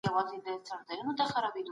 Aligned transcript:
دا 0.03 0.09
هورمونونه 0.13 0.53
تمرکز 0.69 1.29
ګړندی 1.35 1.61
کوي. 1.65 1.69